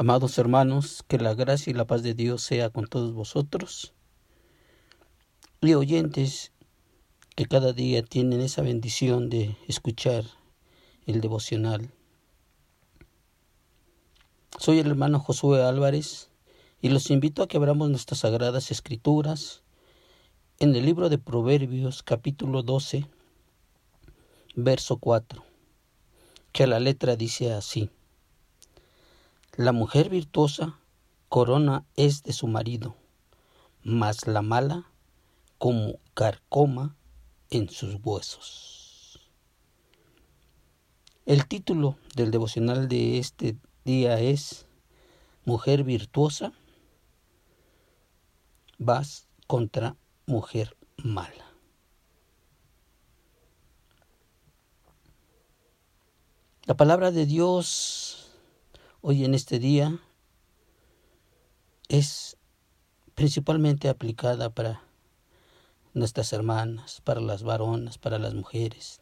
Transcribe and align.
Amados 0.00 0.38
hermanos, 0.38 1.02
que 1.08 1.18
la 1.18 1.34
gracia 1.34 1.72
y 1.72 1.74
la 1.74 1.84
paz 1.84 2.04
de 2.04 2.14
Dios 2.14 2.40
sea 2.40 2.70
con 2.70 2.86
todos 2.86 3.12
vosotros 3.14 3.94
y 5.60 5.74
oyentes 5.74 6.52
que 7.34 7.46
cada 7.46 7.72
día 7.72 8.04
tienen 8.04 8.40
esa 8.40 8.62
bendición 8.62 9.28
de 9.28 9.56
escuchar 9.66 10.22
el 11.06 11.20
devocional. 11.20 11.90
Soy 14.60 14.78
el 14.78 14.86
hermano 14.86 15.18
Josué 15.18 15.64
Álvarez 15.64 16.30
y 16.80 16.90
los 16.90 17.10
invito 17.10 17.42
a 17.42 17.48
que 17.48 17.56
abramos 17.56 17.90
nuestras 17.90 18.20
sagradas 18.20 18.70
escrituras 18.70 19.64
en 20.60 20.76
el 20.76 20.86
libro 20.86 21.08
de 21.08 21.18
Proverbios 21.18 22.04
capítulo 22.04 22.62
12, 22.62 23.04
verso 24.54 24.98
4, 24.98 25.44
que 26.52 26.62
a 26.62 26.66
la 26.68 26.78
letra 26.78 27.16
dice 27.16 27.52
así. 27.52 27.90
La 29.58 29.72
mujer 29.72 30.08
virtuosa 30.08 30.78
corona 31.28 31.84
es 31.96 32.22
de 32.22 32.32
su 32.32 32.46
marido, 32.46 32.94
mas 33.82 34.28
la 34.28 34.40
mala 34.40 34.92
como 35.58 35.98
carcoma 36.14 36.94
en 37.50 37.68
sus 37.68 37.96
huesos. 38.04 39.20
El 41.26 41.48
título 41.48 41.98
del 42.14 42.30
devocional 42.30 42.86
de 42.86 43.18
este 43.18 43.56
día 43.84 44.20
es 44.20 44.68
Mujer 45.44 45.82
virtuosa, 45.82 46.52
vas 48.78 49.26
contra 49.48 49.96
mujer 50.24 50.76
mala. 50.98 51.52
La 56.64 56.76
palabra 56.76 57.10
de 57.10 57.26
Dios 57.26 58.17
hoy 59.00 59.24
en 59.24 59.34
este 59.34 59.58
día 59.58 60.00
es 61.88 62.36
principalmente 63.14 63.88
aplicada 63.88 64.50
para 64.50 64.82
nuestras 65.94 66.32
hermanas, 66.32 67.00
para 67.02 67.20
las 67.20 67.42
varonas, 67.42 67.98
para 67.98 68.18
las 68.18 68.34
mujeres. 68.34 69.00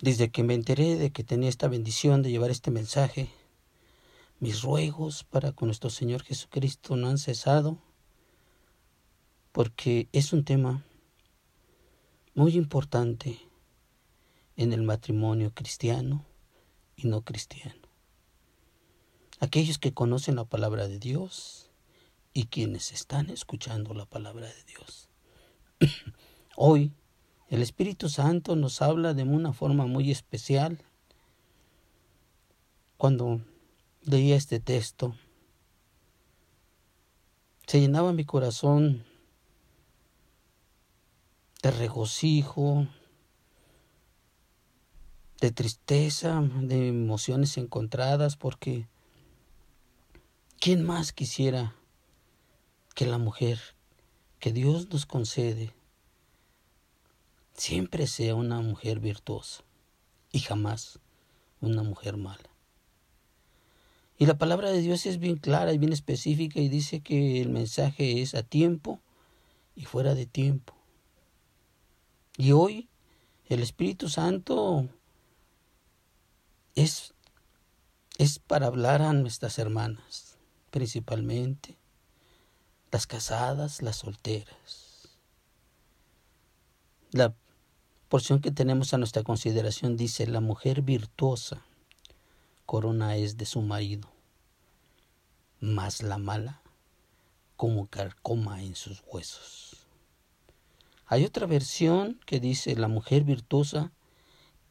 Desde 0.00 0.30
que 0.30 0.44
me 0.44 0.54
enteré 0.54 0.96
de 0.96 1.10
que 1.10 1.24
tenía 1.24 1.48
esta 1.48 1.66
bendición 1.66 2.22
de 2.22 2.30
llevar 2.30 2.50
este 2.50 2.70
mensaje, 2.70 3.30
mis 4.38 4.62
ruegos 4.62 5.24
para 5.24 5.52
con 5.52 5.68
nuestro 5.68 5.90
Señor 5.90 6.22
Jesucristo 6.22 6.94
no 6.96 7.08
han 7.08 7.18
cesado, 7.18 7.78
porque 9.50 10.08
es 10.12 10.32
un 10.32 10.44
tema 10.44 10.84
muy 12.34 12.54
importante 12.54 13.47
en 14.58 14.72
el 14.72 14.82
matrimonio 14.82 15.54
cristiano 15.54 16.26
y 16.96 17.06
no 17.06 17.22
cristiano. 17.22 17.80
Aquellos 19.38 19.78
que 19.78 19.94
conocen 19.94 20.34
la 20.34 20.44
palabra 20.44 20.88
de 20.88 20.98
Dios 20.98 21.70
y 22.34 22.46
quienes 22.46 22.90
están 22.90 23.30
escuchando 23.30 23.94
la 23.94 24.04
palabra 24.04 24.48
de 24.48 24.64
Dios. 24.64 25.08
Hoy 26.56 26.92
el 27.48 27.62
Espíritu 27.62 28.08
Santo 28.08 28.56
nos 28.56 28.82
habla 28.82 29.14
de 29.14 29.22
una 29.22 29.52
forma 29.52 29.86
muy 29.86 30.10
especial. 30.10 30.82
Cuando 32.96 33.40
leía 34.02 34.34
este 34.34 34.58
texto, 34.58 35.14
se 37.68 37.80
llenaba 37.80 38.12
mi 38.12 38.24
corazón 38.24 39.04
de 41.62 41.70
regocijo, 41.70 42.88
de 45.40 45.52
tristeza, 45.52 46.42
de 46.62 46.88
emociones 46.88 47.56
encontradas, 47.58 48.36
porque 48.36 48.88
¿quién 50.60 50.84
más 50.84 51.12
quisiera 51.12 51.74
que 52.94 53.06
la 53.06 53.18
mujer 53.18 53.60
que 54.40 54.52
Dios 54.52 54.88
nos 54.90 55.06
concede 55.06 55.72
siempre 57.54 58.06
sea 58.06 58.34
una 58.34 58.60
mujer 58.60 58.98
virtuosa 58.98 59.62
y 60.32 60.40
jamás 60.40 60.98
una 61.60 61.84
mujer 61.84 62.16
mala? 62.16 62.50
Y 64.20 64.26
la 64.26 64.36
palabra 64.36 64.70
de 64.70 64.80
Dios 64.80 65.06
es 65.06 65.20
bien 65.20 65.36
clara 65.36 65.72
y 65.72 65.78
bien 65.78 65.92
específica 65.92 66.58
y 66.58 66.68
dice 66.68 67.00
que 67.00 67.40
el 67.40 67.50
mensaje 67.50 68.20
es 68.20 68.34
a 68.34 68.42
tiempo 68.42 68.98
y 69.76 69.84
fuera 69.84 70.16
de 70.16 70.26
tiempo. 70.26 70.74
Y 72.36 72.50
hoy 72.50 72.88
el 73.46 73.60
Espíritu 73.62 74.08
Santo 74.08 74.88
es, 76.78 77.12
es 78.18 78.38
para 78.38 78.66
hablar 78.66 79.02
a 79.02 79.12
nuestras 79.12 79.58
hermanas, 79.58 80.38
principalmente 80.70 81.76
las 82.92 83.06
casadas, 83.06 83.82
las 83.82 83.96
solteras. 83.96 85.08
La 87.10 87.34
porción 88.08 88.40
que 88.40 88.52
tenemos 88.52 88.94
a 88.94 88.98
nuestra 88.98 89.24
consideración 89.24 89.96
dice, 89.96 90.26
la 90.28 90.40
mujer 90.40 90.82
virtuosa 90.82 91.64
corona 92.64 93.16
es 93.16 93.36
de 93.36 93.46
su 93.46 93.60
marido, 93.60 94.08
mas 95.60 96.02
la 96.02 96.18
mala 96.18 96.62
como 97.56 97.88
carcoma 97.88 98.62
en 98.62 98.76
sus 98.76 99.02
huesos. 99.10 99.86
Hay 101.06 101.24
otra 101.24 101.46
versión 101.46 102.20
que 102.24 102.38
dice, 102.38 102.76
la 102.76 102.86
mujer 102.86 103.24
virtuosa 103.24 103.90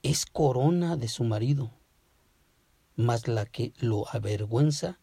es 0.03 0.25
corona 0.25 0.95
de 0.95 1.09
su 1.09 1.24
marido, 1.24 1.72
mas 2.97 3.28
la 3.28 3.46
que 3.46 3.74
lo 3.80 4.09
avergüenza 4.09 5.00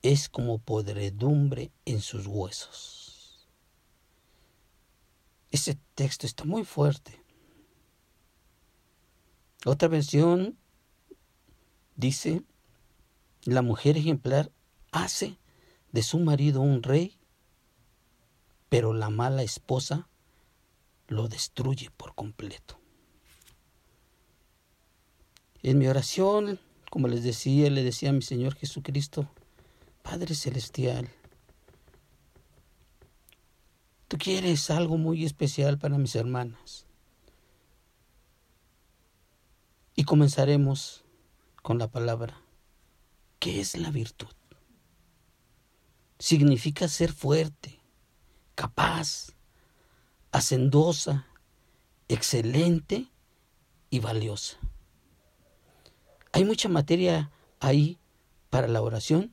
es 0.00 0.28
como 0.28 0.58
podredumbre 0.58 1.72
en 1.84 2.00
sus 2.00 2.26
huesos. 2.26 3.48
Ese 5.50 5.78
texto 5.94 6.26
está 6.26 6.44
muy 6.44 6.64
fuerte. 6.64 7.20
Otra 9.66 9.88
versión 9.88 10.56
dice, 11.96 12.42
la 13.44 13.62
mujer 13.62 13.96
ejemplar 13.96 14.52
hace 14.92 15.38
de 15.90 16.02
su 16.02 16.20
marido 16.20 16.60
un 16.60 16.82
rey, 16.82 17.18
pero 18.68 18.92
la 18.92 19.10
mala 19.10 19.42
esposa 19.42 20.08
lo 21.08 21.28
destruye 21.28 21.90
por 21.90 22.14
completo. 22.14 22.78
En 25.62 25.78
mi 25.78 25.88
oración 25.88 26.60
como 26.94 27.08
les 27.08 27.24
decía, 27.24 27.68
le 27.70 27.82
decía 27.82 28.10
a 28.10 28.12
mi 28.12 28.22
Señor 28.22 28.54
Jesucristo, 28.54 29.28
Padre 30.04 30.36
Celestial, 30.36 31.08
tú 34.06 34.16
quieres 34.16 34.70
algo 34.70 34.96
muy 34.96 35.24
especial 35.24 35.76
para 35.76 35.98
mis 35.98 36.14
hermanas. 36.14 36.86
Y 39.96 40.04
comenzaremos 40.04 41.04
con 41.62 41.78
la 41.80 41.90
palabra. 41.90 42.40
¿Qué 43.40 43.60
es 43.60 43.76
la 43.76 43.90
virtud? 43.90 44.32
Significa 46.20 46.86
ser 46.86 47.12
fuerte, 47.12 47.80
capaz, 48.54 49.32
hacendosa, 50.30 51.26
excelente 52.06 53.08
y 53.90 53.98
valiosa. 53.98 54.58
Hay 56.34 56.44
mucha 56.44 56.68
materia 56.68 57.30
ahí 57.60 57.96
para 58.50 58.66
la 58.66 58.82
oración 58.82 59.32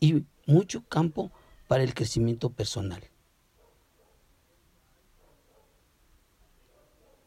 y 0.00 0.24
mucho 0.44 0.84
campo 0.88 1.30
para 1.68 1.84
el 1.84 1.94
crecimiento 1.94 2.50
personal. 2.50 3.00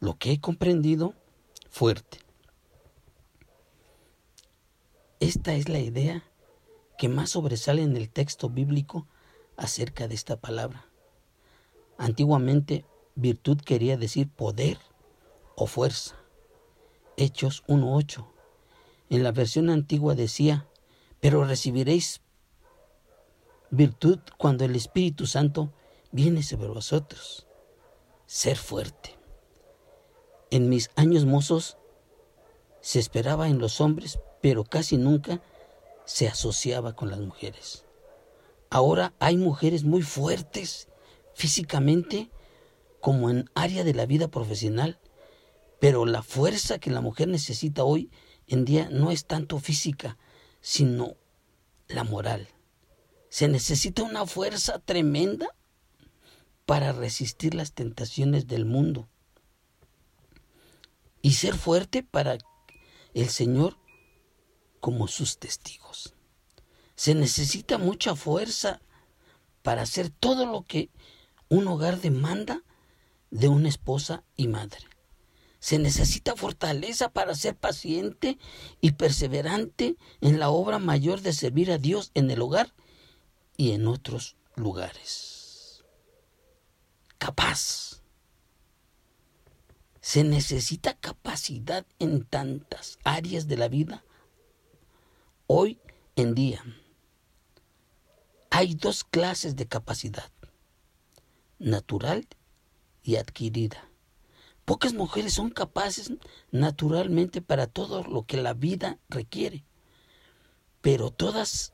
Lo 0.00 0.18
que 0.18 0.32
he 0.32 0.38
comprendido 0.38 1.14
fuerte. 1.70 2.18
Esta 5.18 5.54
es 5.54 5.70
la 5.70 5.78
idea 5.78 6.22
que 6.98 7.08
más 7.08 7.30
sobresale 7.30 7.80
en 7.80 7.96
el 7.96 8.10
texto 8.10 8.50
bíblico 8.50 9.08
acerca 9.56 10.08
de 10.08 10.14
esta 10.14 10.36
palabra. 10.36 10.84
Antiguamente, 11.96 12.84
virtud 13.14 13.62
quería 13.62 13.96
decir 13.96 14.28
poder 14.28 14.76
o 15.56 15.66
fuerza. 15.66 16.16
Hechos 17.16 17.64
1.8 17.66 18.39
en 19.10 19.22
la 19.22 19.32
versión 19.32 19.68
antigua 19.70 20.14
decía, 20.14 20.68
pero 21.20 21.44
recibiréis 21.44 22.22
virtud 23.70 24.20
cuando 24.38 24.64
el 24.64 24.74
Espíritu 24.74 25.26
Santo 25.26 25.72
viene 26.12 26.42
sobre 26.42 26.68
vosotros. 26.68 27.46
Ser 28.26 28.56
fuerte. 28.56 29.18
En 30.50 30.68
mis 30.68 30.90
años 30.96 31.26
mozos 31.26 31.76
se 32.80 32.98
esperaba 32.98 33.48
en 33.48 33.58
los 33.58 33.80
hombres, 33.80 34.20
pero 34.40 34.64
casi 34.64 34.96
nunca 34.96 35.42
se 36.04 36.28
asociaba 36.28 36.94
con 36.94 37.10
las 37.10 37.20
mujeres. 37.20 37.84
Ahora 38.70 39.12
hay 39.18 39.36
mujeres 39.36 39.84
muy 39.84 40.02
fuertes 40.02 40.88
físicamente 41.34 42.30
como 43.00 43.30
en 43.30 43.50
área 43.54 43.84
de 43.84 43.94
la 43.94 44.06
vida 44.06 44.28
profesional, 44.28 44.98
Pero 45.80 46.04
la 46.04 46.22
fuerza 46.22 46.78
que 46.78 46.90
la 46.90 47.00
mujer 47.00 47.28
necesita 47.28 47.84
hoy 47.84 48.10
en 48.50 48.64
día 48.64 48.88
no 48.90 49.12
es 49.12 49.26
tanto 49.26 49.60
física, 49.60 50.18
sino 50.60 51.14
la 51.86 52.02
moral. 52.02 52.48
Se 53.28 53.46
necesita 53.46 54.02
una 54.02 54.26
fuerza 54.26 54.80
tremenda 54.80 55.54
para 56.66 56.92
resistir 56.92 57.54
las 57.54 57.72
tentaciones 57.72 58.48
del 58.48 58.64
mundo 58.64 59.08
y 61.22 61.34
ser 61.34 61.54
fuerte 61.54 62.02
para 62.02 62.38
el 63.14 63.28
Señor 63.28 63.78
como 64.80 65.06
sus 65.06 65.38
testigos. 65.38 66.14
Se 66.96 67.14
necesita 67.14 67.78
mucha 67.78 68.16
fuerza 68.16 68.82
para 69.62 69.82
hacer 69.82 70.10
todo 70.10 70.44
lo 70.44 70.62
que 70.62 70.90
un 71.48 71.68
hogar 71.68 72.00
demanda 72.00 72.64
de 73.30 73.46
una 73.46 73.68
esposa 73.68 74.24
y 74.34 74.48
madre. 74.48 74.88
Se 75.60 75.78
necesita 75.78 76.36
fortaleza 76.36 77.10
para 77.10 77.34
ser 77.34 77.54
paciente 77.54 78.38
y 78.80 78.92
perseverante 78.92 79.96
en 80.22 80.38
la 80.40 80.48
obra 80.48 80.78
mayor 80.78 81.20
de 81.20 81.34
servir 81.34 81.70
a 81.70 81.78
Dios 81.78 82.10
en 82.14 82.30
el 82.30 82.40
hogar 82.40 82.74
y 83.58 83.72
en 83.72 83.86
otros 83.86 84.36
lugares. 84.56 85.84
Capaz. 87.18 88.02
Se 90.00 90.24
necesita 90.24 90.94
capacidad 90.94 91.86
en 91.98 92.24
tantas 92.24 92.98
áreas 93.04 93.46
de 93.46 93.58
la 93.58 93.68
vida. 93.68 94.02
Hoy 95.46 95.78
en 96.16 96.34
día 96.34 96.64
hay 98.48 98.74
dos 98.74 99.04
clases 99.04 99.56
de 99.56 99.68
capacidad, 99.68 100.30
natural 101.58 102.26
y 103.02 103.16
adquirida. 103.16 103.89
Pocas 104.70 104.94
mujeres 104.94 105.34
son 105.34 105.50
capaces 105.50 106.12
naturalmente 106.52 107.42
para 107.42 107.66
todo 107.66 108.04
lo 108.04 108.24
que 108.24 108.36
la 108.36 108.54
vida 108.54 109.00
requiere, 109.08 109.64
pero 110.80 111.10
todas 111.10 111.72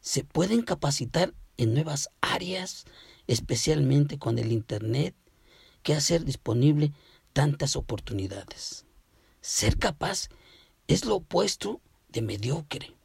se 0.00 0.24
pueden 0.24 0.62
capacitar 0.62 1.34
en 1.58 1.74
nuevas 1.74 2.08
áreas, 2.22 2.86
especialmente 3.26 4.18
con 4.18 4.38
el 4.38 4.50
Internet, 4.50 5.14
que 5.82 5.92
hacer 5.92 6.24
disponible 6.24 6.94
tantas 7.34 7.76
oportunidades. 7.76 8.86
Ser 9.42 9.76
capaz 9.76 10.30
es 10.86 11.04
lo 11.04 11.16
opuesto 11.16 11.82
de 12.08 12.22
mediocre. 12.22 12.96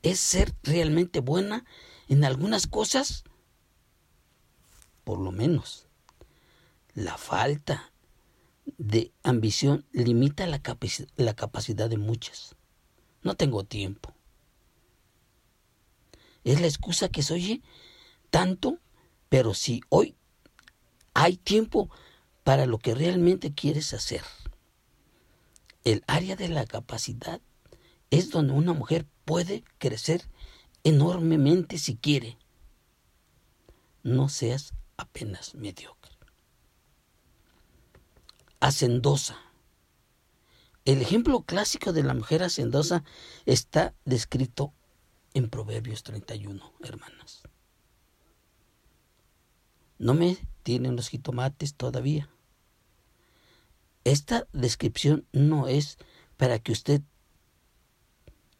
Es 0.00 0.20
ser 0.20 0.54
realmente 0.62 1.20
buena 1.20 1.66
en 2.08 2.24
algunas 2.24 2.66
cosas, 2.66 3.24
por 5.04 5.20
lo 5.20 5.32
menos. 5.32 5.91
La 6.94 7.16
falta 7.16 7.92
de 8.78 9.12
ambición 9.22 9.86
limita 9.92 10.46
la, 10.46 10.60
la 11.16 11.34
capacidad 11.34 11.88
de 11.88 11.96
muchas. 11.96 12.54
No 13.22 13.34
tengo 13.34 13.64
tiempo. 13.64 14.14
Es 16.44 16.60
la 16.60 16.66
excusa 16.66 17.08
que 17.08 17.22
se 17.22 17.34
oye 17.34 17.62
tanto, 18.30 18.78
pero 19.28 19.54
si 19.54 19.80
hoy 19.88 20.16
hay 21.14 21.36
tiempo 21.36 21.90
para 22.44 22.66
lo 22.66 22.78
que 22.78 22.94
realmente 22.94 23.54
quieres 23.54 23.92
hacer. 23.94 24.22
El 25.84 26.04
área 26.06 26.36
de 26.36 26.48
la 26.48 26.66
capacidad 26.66 27.40
es 28.10 28.30
donde 28.30 28.52
una 28.52 28.72
mujer 28.72 29.06
puede 29.24 29.64
crecer 29.78 30.28
enormemente 30.84 31.78
si 31.78 31.96
quiere. 31.96 32.38
No 34.02 34.28
seas 34.28 34.74
apenas 34.96 35.54
mediocre. 35.54 36.11
Hacendosa. 38.62 39.38
El 40.84 41.02
ejemplo 41.02 41.42
clásico 41.42 41.92
de 41.92 42.04
la 42.04 42.14
mujer 42.14 42.44
hacendosa 42.44 43.02
está 43.44 43.92
descrito 44.04 44.72
en 45.34 45.50
Proverbios 45.50 46.04
31, 46.04 46.72
hermanas. 46.84 47.42
No 49.98 50.14
me 50.14 50.38
tienen 50.62 50.94
los 50.94 51.08
jitomates 51.08 51.74
todavía. 51.74 52.30
Esta 54.04 54.46
descripción 54.52 55.26
no 55.32 55.66
es 55.66 55.98
para 56.36 56.60
que 56.60 56.70
usted, 56.70 57.02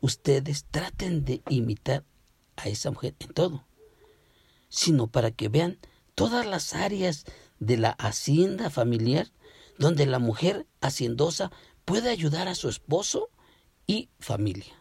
ustedes 0.01 0.65
traten 0.65 1.25
de 1.25 1.43
imitar 1.49 2.05
a 2.57 2.67
esa 2.69 2.91
mujer 2.91 3.15
en 3.21 3.33
todo, 3.35 3.65
sino 4.69 5.07
para 5.07 5.31
que 5.31 5.49
vean 5.49 5.79
todas 6.17 6.45
las 6.45 6.75
áreas 6.75 7.25
de 7.61 7.77
la 7.77 7.91
hacienda 7.91 8.69
familiar 8.69 9.31
donde 9.79 10.07
la 10.07 10.19
mujer 10.19 10.67
haciendosa 10.81 11.51
puede 11.85 12.11
ayudar 12.11 12.49
a 12.49 12.55
su 12.55 12.69
esposo 12.69 13.31
y 13.87 14.11
familia. 14.19 14.79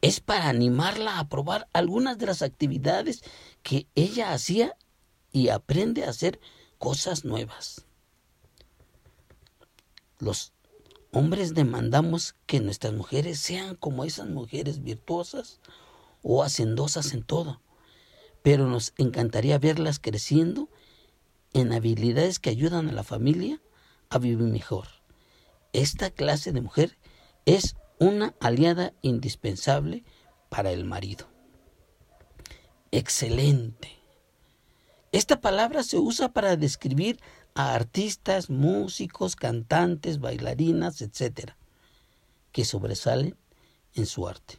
Es 0.00 0.20
para 0.20 0.48
animarla 0.48 1.18
a 1.18 1.28
probar 1.28 1.68
algunas 1.72 2.18
de 2.18 2.26
las 2.26 2.42
actividades 2.42 3.22
que 3.62 3.86
ella 3.94 4.32
hacía 4.32 4.76
y 5.32 5.48
aprende 5.48 6.04
a 6.04 6.10
hacer 6.10 6.40
cosas 6.78 7.24
nuevas. 7.24 7.86
Los 10.18 10.52
hombres 11.10 11.54
demandamos 11.54 12.34
que 12.46 12.60
nuestras 12.60 12.92
mujeres 12.92 13.38
sean 13.38 13.76
como 13.76 14.04
esas 14.04 14.28
mujeres 14.28 14.82
virtuosas 14.82 15.60
o 16.22 16.42
hacendosas 16.42 17.14
en 17.14 17.22
todo, 17.22 17.60
pero 18.42 18.66
nos 18.68 18.92
encantaría 18.98 19.58
verlas 19.58 19.98
creciendo 19.98 20.68
en 21.54 21.72
habilidades 21.72 22.38
que 22.38 22.50
ayudan 22.50 22.88
a 22.88 22.92
la 22.92 23.04
familia 23.04 23.62
a 24.10 24.18
vivir 24.18 24.46
mejor. 24.48 24.88
Esta 25.72 26.10
clase 26.10 26.52
de 26.52 26.60
mujer 26.60 26.98
es 27.46 27.76
una 27.98 28.34
aliada 28.40 28.92
indispensable 29.02 30.04
para 30.50 30.72
el 30.72 30.84
marido. 30.84 31.26
Excelente. 32.90 33.90
Esta 35.12 35.40
palabra 35.40 35.82
se 35.84 35.98
usa 35.98 36.32
para 36.32 36.56
describir 36.56 37.20
a 37.54 37.74
artistas, 37.74 38.50
músicos, 38.50 39.36
cantantes, 39.36 40.18
bailarinas, 40.18 41.00
etc., 41.02 41.52
que 42.50 42.64
sobresalen 42.64 43.36
en 43.94 44.06
su 44.06 44.26
arte. 44.26 44.56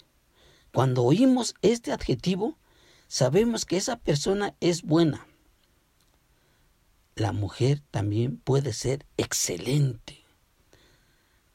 Cuando 0.74 1.04
oímos 1.04 1.56
este 1.62 1.92
adjetivo, 1.92 2.58
sabemos 3.08 3.66
que 3.66 3.78
esa 3.78 3.98
persona 3.98 4.56
es 4.60 4.82
buena. 4.84 5.28
La 7.16 7.32
mujer 7.32 7.82
también 7.92 8.38
puede 8.38 8.74
ser 8.74 9.06
excelente, 9.18 10.26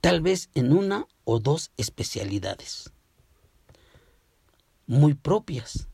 tal 0.01 0.21
vez 0.21 0.49
en 0.55 0.73
una 0.73 1.07
o 1.25 1.39
dos 1.39 1.71
especialidades 1.77 2.93
muy 4.91 5.15
propias, 5.15 5.87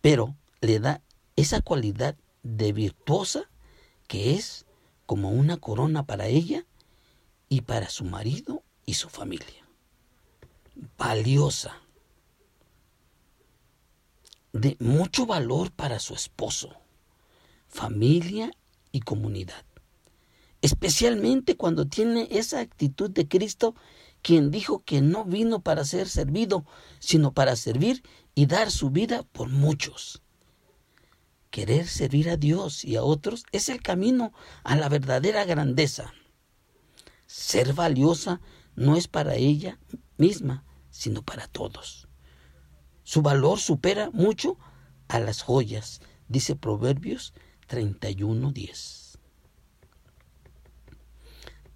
pero 0.00 0.34
le 0.62 0.80
da 0.80 1.02
esa 1.36 1.60
cualidad 1.60 2.16
de 2.42 2.72
virtuosa 2.72 3.50
que 4.06 4.34
es 4.34 4.64
como 5.04 5.30
una 5.30 5.58
corona 5.58 6.06
para 6.06 6.28
ella 6.28 6.64
y 7.50 7.60
para 7.60 7.90
su 7.90 8.04
marido 8.04 8.62
y 8.86 8.94
su 8.94 9.10
familia. 9.10 9.68
Valiosa. 10.96 11.76
De 14.54 14.78
mucho 14.80 15.26
valor 15.26 15.70
para 15.70 15.98
su 15.98 16.14
esposo, 16.14 16.74
familia 17.68 18.50
y 18.92 19.00
comunidad. 19.00 19.64
Especialmente 20.60 21.56
cuando 21.56 21.86
tiene 21.86 22.28
esa 22.30 22.60
actitud 22.60 23.10
de 23.10 23.28
Cristo, 23.28 23.74
quien 24.22 24.50
dijo 24.50 24.80
que 24.80 25.00
no 25.00 25.24
vino 25.24 25.60
para 25.60 25.84
ser 25.84 26.08
servido, 26.08 26.64
sino 26.98 27.32
para 27.32 27.54
servir 27.54 28.02
y 28.34 28.46
dar 28.46 28.70
su 28.70 28.90
vida 28.90 29.22
por 29.22 29.48
muchos. 29.48 30.22
Querer 31.50 31.86
servir 31.86 32.28
a 32.28 32.36
Dios 32.36 32.84
y 32.84 32.96
a 32.96 33.02
otros 33.02 33.44
es 33.52 33.68
el 33.68 33.80
camino 33.80 34.32
a 34.64 34.76
la 34.76 34.88
verdadera 34.88 35.44
grandeza. 35.44 36.12
Ser 37.26 37.72
valiosa 37.72 38.40
no 38.74 38.96
es 38.96 39.08
para 39.08 39.36
ella 39.36 39.78
misma, 40.16 40.64
sino 40.90 41.22
para 41.22 41.46
todos. 41.46 42.08
Su 43.04 43.22
valor 43.22 43.58
supera 43.58 44.10
mucho 44.10 44.58
a 45.08 45.20
las 45.20 45.42
joyas, 45.42 46.00
dice 46.28 46.56
Proverbios 46.56 47.32
31:10. 47.68 49.18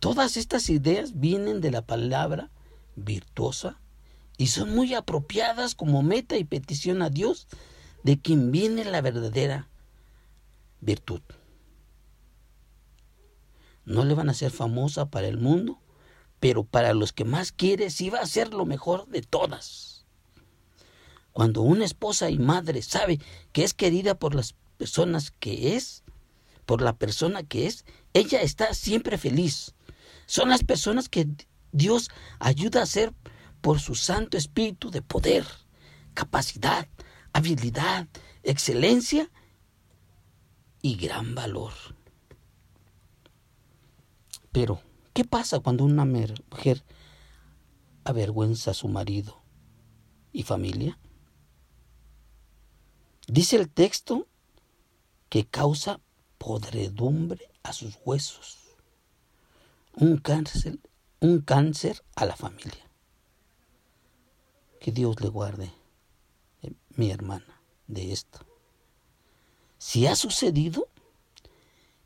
Todas 0.01 0.37
estas 0.37 0.69
ideas 0.69 1.21
vienen 1.21 1.61
de 1.61 1.71
la 1.71 1.83
palabra 1.83 2.51
virtuosa 2.97 3.79
y 4.37 4.49
son 4.49 4.75
muy 4.75 4.95
apropiadas 4.95 5.77
como 5.77 6.03
meta 6.03 6.37
y 6.37 6.45
petición 6.45 7.03
a 7.03 7.11
Dios 7.11 7.47
de 8.03 8.21
quien 8.21 8.51
viene 8.51 8.85
la 8.85 9.01
verdadera 9.01 9.69
virtud. 10.81 11.21
No 13.85 14.05
le 14.05 14.15
van 14.15 14.29
a 14.29 14.35
ser 14.35 14.51
famosa 14.51 15.11
para 15.11 15.29
el 15.29 15.39
mundo, 15.39 15.79
pero 16.41 16.65
para 16.65 16.95
los 16.95 17.13
que 17.13 17.25
más 17.25 17.53
quiere 17.53 17.91
sí 17.91 18.11
va 18.11 18.19
a 18.19 18.27
ser 18.27 18.53
lo 18.53 18.67
mejor 18.67 19.07
de 19.07 19.23
todas. 19.23 20.05
Cuando 21.33 21.63
una 21.63 21.85
esposa 21.85 22.31
y 22.31 22.39
madre 22.39 22.83
sabe 22.83 23.21
que 23.53 23.65
es 23.65 23.75
querida 23.75 24.17
por 24.17 24.35
las 24.35 24.55
personas 24.83 25.31
que 25.31 25.77
es, 25.77 26.03
por 26.67 26.83
la 26.83 26.97
persona 26.97 27.45
que 27.45 27.69
es, 27.69 27.85
ella 28.15 28.43
está 28.43 28.75
siempre 28.75 29.17
feliz. 29.17 29.77
Son 30.27 30.49
las 30.49 30.65
personas 30.65 31.09
que 31.09 31.29
Dios 31.71 32.11
ayuda 32.41 32.83
a 32.83 32.87
ser 32.87 33.15
por 33.61 33.79
su 33.79 33.95
Santo 33.95 34.37
Espíritu 34.37 34.91
de 34.91 35.01
poder, 35.01 35.47
capacidad, 36.15 36.89
habilidad, 37.33 38.09
excelencia 38.43 39.31
y 40.83 40.97
gran 40.97 41.37
valor. 41.37 41.73
Pero, 44.51 44.83
¿qué 45.13 45.25
pasa 45.25 45.61
cuando 45.61 45.85
una 45.85 46.05
mujer 46.05 46.83
avergüenza 48.03 48.73
a 48.73 48.75
su 48.75 48.89
marido 48.89 49.45
y 50.33 50.43
familia? 50.43 50.99
Dice 53.29 53.55
el 53.55 53.71
texto 53.71 54.27
que 55.33 55.47
causa 55.47 55.99
podredumbre 56.37 57.49
a 57.63 57.73
sus 57.73 57.99
huesos, 58.05 58.59
un 59.95 60.19
cáncer, 60.19 60.79
a 62.17 62.27
la 62.27 62.37
familia. 62.37 62.91
Que 64.79 64.93
Dios 64.93 65.23
le 65.23 65.31
guarde, 65.31 65.73
eh, 66.61 66.75
mi 66.97 67.11
hermana, 67.11 67.63
de 67.87 68.13
esto. 68.13 68.41
Si 69.79 70.07
ha 70.07 70.17
sucedido, 70.17 70.89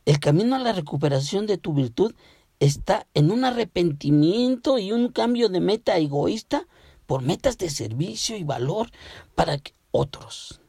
el 0.04 0.20
camino 0.20 0.54
a 0.54 0.60
la 0.60 0.72
recuperación 0.72 1.48
de 1.48 1.58
tu 1.58 1.74
virtud 1.74 2.14
está 2.60 3.08
en 3.12 3.32
un 3.32 3.44
arrepentimiento 3.44 4.78
y 4.78 4.92
un 4.92 5.08
cambio 5.08 5.48
de 5.48 5.58
meta 5.58 5.98
egoísta 5.98 6.68
por 7.06 7.22
metas 7.22 7.58
de 7.58 7.70
servicio 7.70 8.36
y 8.36 8.44
valor 8.44 8.92
para 9.34 9.60
otros. 9.90 10.60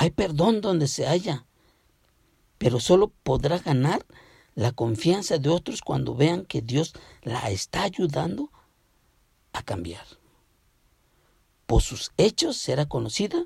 Hay 0.00 0.12
perdón 0.12 0.60
donde 0.60 0.86
se 0.86 1.08
haya, 1.08 1.44
pero 2.56 2.78
solo 2.78 3.08
podrá 3.24 3.58
ganar 3.58 4.06
la 4.54 4.70
confianza 4.70 5.38
de 5.38 5.48
otros 5.48 5.82
cuando 5.82 6.14
vean 6.14 6.44
que 6.44 6.62
Dios 6.62 6.94
la 7.22 7.50
está 7.50 7.82
ayudando 7.82 8.52
a 9.52 9.64
cambiar. 9.64 10.06
Por 11.66 11.82
sus 11.82 12.12
hechos 12.16 12.56
será 12.56 12.86
conocida, 12.86 13.44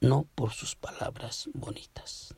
no 0.00 0.26
por 0.34 0.52
sus 0.52 0.74
palabras 0.74 1.48
bonitas. 1.54 2.34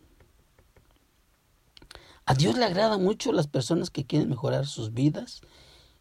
A 2.27 2.35
Dios 2.35 2.59
le 2.59 2.67
agrada 2.67 2.99
mucho 2.99 3.33
las 3.33 3.47
personas 3.47 3.89
que 3.89 4.05
quieren 4.05 4.29
mejorar 4.29 4.67
sus 4.67 4.93
vidas 4.93 5.41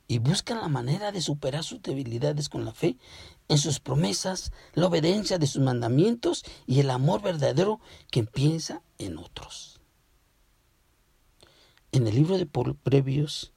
y 0.08 0.20
buscan 0.20 0.60
la 0.60 0.68
manera 0.68 1.12
de 1.12 1.22
superar 1.22 1.64
sus 1.64 1.82
debilidades 1.82 2.50
con 2.50 2.66
la 2.66 2.74
fe 2.74 2.98
en 3.48 3.58
sus 3.58 3.80
promesas, 3.80 4.52
la 4.74 4.88
obediencia 4.88 5.38
de 5.38 5.48
sus 5.48 5.62
mandamientos 5.62 6.44
y 6.68 6.80
el 6.80 6.90
amor 6.90 7.22
verdadero 7.22 7.80
que 8.12 8.20
empieza 8.20 8.82
en 8.98 9.18
otros. 9.18 9.80
En 11.92 12.08
el 12.08 12.16
libro 12.16 12.38
de 12.38 12.46
Previos 12.46 13.54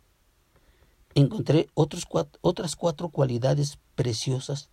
encontré 1.15 1.69
otras 1.75 2.77
cuatro 2.77 3.09
cualidades 3.11 3.79
preciosas 3.95 4.71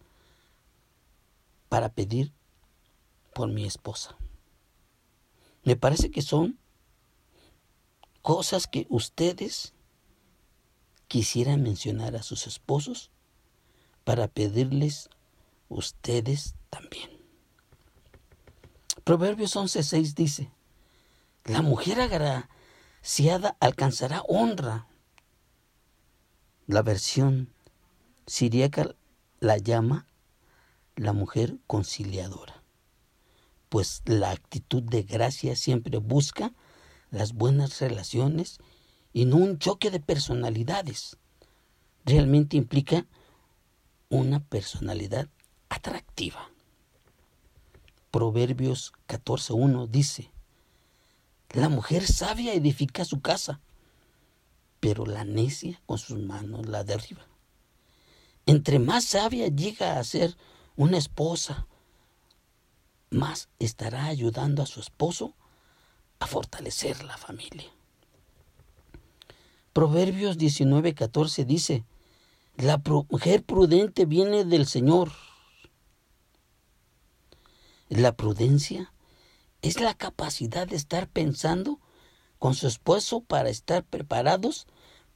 para 1.67 1.89
pedir 1.89 2.31
por 3.33 3.49
mi 3.49 3.65
esposa. 3.65 4.15
Me 5.63 5.75
parece 5.75 6.11
que 6.11 6.21
son 6.21 6.59
cosas 8.21 8.67
que 8.67 8.85
ustedes 8.89 9.73
quisieran 11.07 11.61
mencionar 11.63 12.15
a 12.15 12.23
sus 12.23 12.47
esposos 12.47 13.11
para 14.03 14.27
pedirles 14.27 15.09
ustedes 15.69 16.55
también. 16.69 17.09
Proverbios 19.03 19.55
11:6 19.55 20.13
dice, 20.15 20.51
la 21.43 21.61
mujer 21.61 22.01
agraciada 22.01 23.55
alcanzará 23.59 24.23
honra. 24.27 24.87
La 26.65 26.81
versión 26.81 27.53
siríaca 28.25 28.95
la 29.39 29.57
llama 29.57 30.07
la 30.95 31.13
mujer 31.13 31.57
conciliadora, 31.67 32.63
pues 33.69 34.01
la 34.05 34.31
actitud 34.31 34.81
de 34.81 35.03
gracia 35.03 35.55
siempre 35.55 35.97
busca 35.97 36.53
las 37.11 37.33
buenas 37.33 37.79
relaciones 37.79 38.59
y 39.15 39.23
no 39.23 39.37
un 39.37 39.59
choque 39.59 39.91
de 39.91 40.01
personalidades. 40.01 41.15
Realmente 42.03 42.57
implica 42.57 43.07
una 44.09 44.41
personalidad 44.41 45.29
atractiva. 45.69 46.51
Proverbios 48.11 48.91
14.1 49.07 49.87
dice, 49.87 50.31
la 51.51 51.69
mujer 51.69 52.05
sabia 52.05 52.53
edifica 52.55 53.05
su 53.05 53.21
casa, 53.21 53.61
pero 54.81 55.05
la 55.05 55.23
necia 55.23 55.81
con 55.85 55.97
sus 55.97 56.19
manos 56.19 56.65
la 56.65 56.83
derriba. 56.83 57.25
Entre 58.45 58.79
más 58.79 59.05
sabia 59.05 59.47
llega 59.47 59.97
a 59.97 60.03
ser 60.03 60.35
una 60.75 60.97
esposa, 60.97 61.67
más 63.11 63.47
estará 63.59 64.07
ayudando 64.07 64.61
a 64.61 64.65
su 64.65 64.81
esposo 64.81 65.35
a 66.19 66.27
fortalecer 66.27 67.01
la 67.05 67.17
familia. 67.17 67.74
Proverbios 69.75 70.37
19:14 70.37 71.43
dice, 71.43 71.83
la 72.55 72.81
mujer 73.09 73.43
prudente 73.43 74.05
viene 74.05 74.45
del 74.45 74.67
Señor. 74.67 75.11
La 77.89 78.15
prudencia 78.15 78.93
es 79.61 79.81
la 79.81 79.93
capacidad 79.93 80.65
de 80.65 80.77
estar 80.77 81.09
pensando 81.09 81.81
con 82.39 82.53
su 82.53 82.67
esposo 82.67 83.19
para 83.19 83.49
estar 83.49 83.83
preparados 83.83 84.65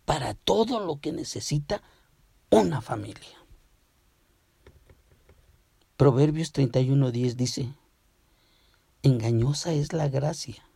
para 0.04 0.34
todo 0.34 0.82
lo 0.82 1.00
que 1.00 1.14
necesita 1.14 1.82
una 2.50 2.82
familia. 2.82 3.38
Proverbios 5.96 6.52
31:10 6.52 7.36
dice, 7.36 7.74
engañosa 9.04 9.72
es 9.72 9.94
la 9.94 10.10
gracia 10.10 10.68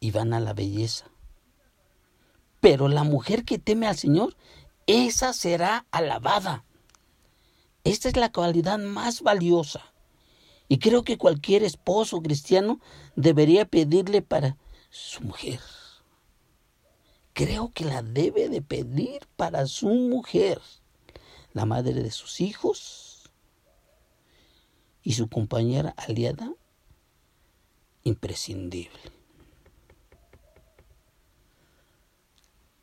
y 0.00 0.10
van 0.10 0.32
a 0.32 0.40
la 0.40 0.54
belleza. 0.54 1.11
Pero 2.62 2.86
la 2.86 3.02
mujer 3.02 3.44
que 3.44 3.58
teme 3.58 3.88
al 3.88 3.96
Señor, 3.96 4.36
esa 4.86 5.32
será 5.32 5.84
alabada. 5.90 6.64
Esta 7.82 8.08
es 8.08 8.16
la 8.16 8.30
cualidad 8.30 8.78
más 8.78 9.22
valiosa. 9.22 9.92
Y 10.68 10.78
creo 10.78 11.02
que 11.02 11.18
cualquier 11.18 11.64
esposo 11.64 12.22
cristiano 12.22 12.78
debería 13.16 13.64
pedirle 13.64 14.22
para 14.22 14.58
su 14.90 15.22
mujer. 15.22 15.58
Creo 17.32 17.72
que 17.74 17.84
la 17.84 18.00
debe 18.00 18.48
de 18.48 18.62
pedir 18.62 19.26
para 19.34 19.66
su 19.66 19.88
mujer, 19.88 20.60
la 21.54 21.66
madre 21.66 21.94
de 21.94 22.12
sus 22.12 22.40
hijos 22.40 23.32
y 25.02 25.14
su 25.14 25.28
compañera 25.28 25.94
aliada 25.96 26.54
imprescindible. 28.04 29.21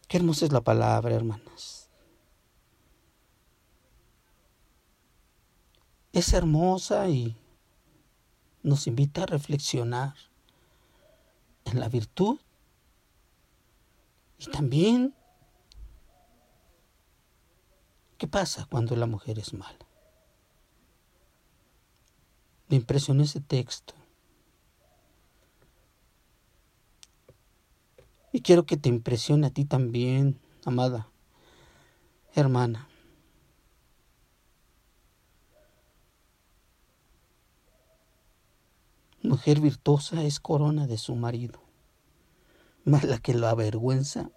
Qué 0.10 0.18
hermosa 0.18 0.46
es 0.46 0.52
la 0.52 0.62
palabra, 0.62 1.14
hermanas. 1.14 1.88
Es 6.12 6.34
hermosa 6.34 7.08
y 7.10 7.38
nos 8.64 8.88
invita 8.88 9.22
a 9.22 9.28
reflexionar 9.28 10.16
en 11.66 11.80
la 11.80 11.90
virtud 11.90 12.40
y 14.40 14.50
también 14.50 15.14
qué 18.18 18.28
pasa 18.28 18.66
cuando 18.66 18.96
la 18.96 19.06
mujer 19.06 19.38
es 19.38 19.54
mala. 19.54 19.86
Me 22.68 22.78
impresionó 22.78 23.22
ese 23.22 23.42
texto 23.42 23.99
Y 28.32 28.42
quiero 28.42 28.66
que 28.66 28.78
te 28.78 28.90
impresione 28.90 29.48
a 29.48 29.50
ti 29.50 29.66
también, 29.66 30.40
amada 30.66 31.10
hermana. 32.36 32.88
Mujer 39.22 39.60
virtuosa 39.60 40.24
es 40.24 40.40
corona 40.40 40.88
de 40.88 40.98
su 40.98 41.16
marido, 41.16 41.62
mas 42.86 43.04
la 43.04 43.20
que 43.20 43.34
lo 43.34 43.48
avergüenza 43.48 44.32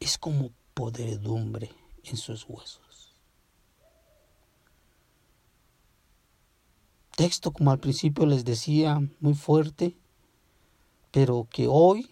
es 0.00 0.18
como 0.18 0.52
podredumbre 0.74 1.72
en 2.04 2.16
sus 2.16 2.46
huesos. 2.48 3.16
Texto 7.16 7.52
como 7.52 7.72
al 7.72 7.80
principio 7.80 8.24
les 8.26 8.44
decía, 8.44 9.00
muy 9.18 9.34
fuerte, 9.34 9.96
pero 11.10 11.48
que 11.50 11.66
hoy 11.68 12.08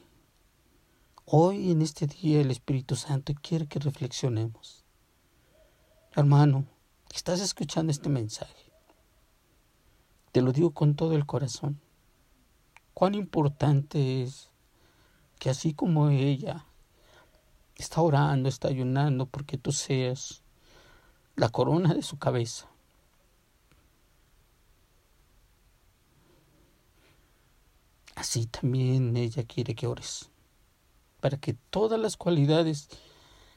Hoy 1.29 1.73
en 1.73 1.83
este 1.83 2.07
día 2.07 2.41
el 2.41 2.53
Espíritu 2.53 2.95
Santo 2.95 3.35
quiere 3.43 3.67
que 3.67 3.81
reflexionemos. 3.81 4.85
Hermano, 6.13 6.67
estás 7.13 7.41
escuchando 7.41 7.91
este 7.91 8.09
mensaje. 8.09 8.71
Te 10.31 10.41
lo 10.41 10.53
digo 10.53 10.71
con 10.71 10.95
todo 10.95 11.17
el 11.17 11.27
corazón. 11.27 11.81
cuán 12.95 13.17
importante 13.17 14.23
es 14.23 14.51
que 15.41 15.51
así 15.51 15.75
como 15.75 16.11
ella 16.11 16.65
está 17.75 18.03
orando, 18.03 18.49
está 18.49 18.69
ayunando 18.69 19.27
porque 19.27 19.59
tú 19.59 19.73
seas 19.73 20.45
la 21.35 21.49
corona 21.49 21.93
de 21.93 22.03
su 22.03 22.19
cabeza. 22.19 22.69
Así 28.15 28.47
también 28.47 29.17
ella 29.17 29.43
quiere 29.43 29.75
que 29.75 29.89
ores, 29.89 30.31
para 31.27 31.39
que 31.39 31.55
todas 31.55 31.99
las 31.99 32.17
cualidades 32.17 32.89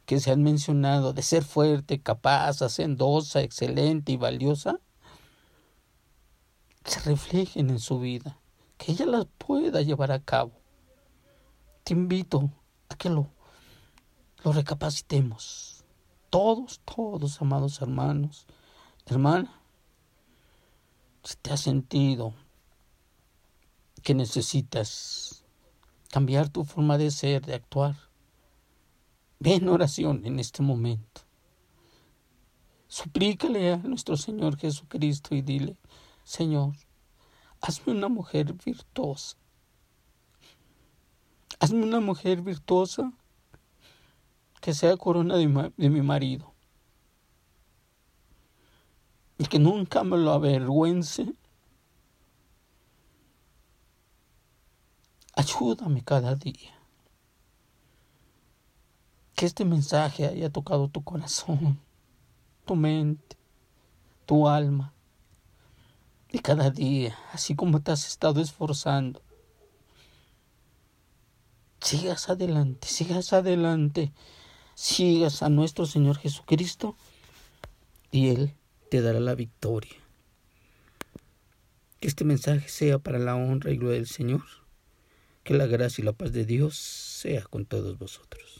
que 0.07 0.19
se 0.19 0.31
han 0.31 0.41
mencionado 0.41 1.13
de 1.13 1.21
ser 1.21 1.43
fuerte, 1.43 2.01
capaz, 2.01 2.63
hacendosa, 2.63 3.43
excelente 3.43 4.11
y 4.11 4.17
valiosa, 4.17 4.79
se 6.83 6.99
reflejen 7.01 7.69
en 7.69 7.77
su 7.77 7.99
vida, 7.99 8.39
que 8.79 8.93
ella 8.93 9.05
las 9.05 9.27
pueda 9.37 9.83
llevar 9.83 10.11
a 10.11 10.19
cabo. 10.19 10.51
Te 11.83 11.93
invito 11.93 12.49
a 12.89 12.95
que 12.95 13.11
lo, 13.11 13.27
lo 14.43 14.51
recapacitemos. 14.51 15.85
Todos, 16.31 16.81
todos, 16.85 17.39
amados 17.39 17.79
hermanos, 17.83 18.47
hermana, 19.05 19.61
si 21.23 21.35
te 21.35 21.51
has 21.51 21.59
sentido 21.61 22.33
que 24.01 24.15
necesitas 24.15 25.38
cambiar 26.09 26.49
tu 26.49 26.63
forma 26.63 26.97
de 26.97 27.11
ser, 27.11 27.45
de 27.45 27.53
actuar, 27.53 27.95
ven 29.39 29.69
oración 29.69 30.25
en 30.25 30.39
este 30.39 30.61
momento. 30.61 31.21
Suplícale 32.87 33.73
a 33.73 33.77
nuestro 33.77 34.17
Señor 34.17 34.57
Jesucristo 34.57 35.35
y 35.35 35.41
dile, 35.41 35.77
Señor, 36.23 36.75
hazme 37.61 37.93
una 37.93 38.07
mujer 38.09 38.53
virtuosa. 38.53 39.37
Hazme 41.59 41.83
una 41.83 41.99
mujer 41.99 42.41
virtuosa 42.41 43.13
que 44.61 44.73
sea 44.73 44.97
corona 44.97 45.35
de 45.37 45.71
de 45.77 45.89
mi 45.89 46.01
marido. 46.01 46.53
Y 49.37 49.45
que 49.45 49.59
nunca 49.59 50.03
me 50.03 50.17
lo 50.17 50.31
avergüence. 50.31 51.33
Ayúdame 55.39 56.03
cada 56.03 56.35
día. 56.35 56.77
Que 59.35 59.45
este 59.45 59.63
mensaje 59.63 60.25
haya 60.25 60.49
tocado 60.49 60.89
tu 60.89 61.01
corazón, 61.01 61.79
tu 62.65 62.75
mente, 62.75 63.37
tu 64.25 64.49
alma 64.49 64.93
y 66.29 66.39
cada 66.39 66.71
día, 66.71 67.17
así 67.31 67.55
como 67.55 67.81
te 67.81 67.93
has 67.93 68.05
estado 68.05 68.41
esforzando, 68.41 69.21
sigas 71.79 72.27
adelante, 72.27 72.89
sigas 72.89 73.31
adelante, 73.31 74.11
sigas 74.75 75.41
a 75.41 75.47
nuestro 75.47 75.85
Señor 75.85 76.17
Jesucristo 76.17 76.97
y 78.11 78.27
Él 78.27 78.53
te 78.91 79.01
dará 79.01 79.21
la 79.21 79.35
victoria. 79.35 79.95
Que 82.01 82.09
este 82.09 82.25
mensaje 82.25 82.67
sea 82.67 82.99
para 82.99 83.19
la 83.19 83.37
honra 83.37 83.71
y 83.71 83.77
gloria 83.77 83.99
del 83.99 84.07
Señor. 84.07 84.58
Que 85.49 85.55
la 85.55 85.65
gracia 85.65 86.03
y 86.03 86.05
la 86.05 86.13
paz 86.13 86.31
de 86.31 86.45
Dios 86.45 86.75
sea 86.77 87.41
con 87.41 87.65
todos 87.65 87.97
vosotros. 87.97 88.58